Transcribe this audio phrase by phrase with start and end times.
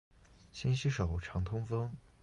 [0.51, 1.93] 勤洗手，常通风。